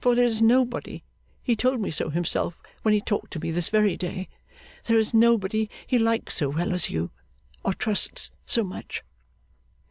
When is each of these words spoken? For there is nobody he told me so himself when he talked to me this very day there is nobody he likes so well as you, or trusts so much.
For 0.03 0.15
there 0.15 0.25
is 0.25 0.41
nobody 0.41 1.03
he 1.43 1.55
told 1.55 1.79
me 1.79 1.91
so 1.91 2.09
himself 2.09 2.59
when 2.81 2.95
he 2.95 3.01
talked 3.01 3.31
to 3.33 3.39
me 3.39 3.51
this 3.51 3.69
very 3.69 3.95
day 3.95 4.29
there 4.85 4.97
is 4.97 5.13
nobody 5.13 5.69
he 5.85 5.99
likes 5.99 6.37
so 6.37 6.49
well 6.49 6.73
as 6.73 6.89
you, 6.89 7.11
or 7.63 7.75
trusts 7.75 8.31
so 8.47 8.63
much. 8.63 9.03